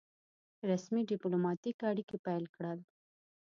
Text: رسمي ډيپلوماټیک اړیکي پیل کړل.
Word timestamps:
رسمي 0.69 1.01
ډيپلوماټیک 1.09 1.77
اړیکي 1.89 2.17
پیل 2.25 2.43
کړل. 2.55 2.79